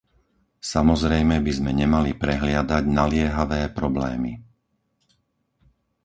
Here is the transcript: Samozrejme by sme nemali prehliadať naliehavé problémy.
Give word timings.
Samozrejme 0.73 1.35
by 1.45 1.51
sme 1.57 1.71
nemali 1.81 2.11
prehliadať 2.23 2.83
naliehavé 2.99 3.61
problémy. 3.79 4.31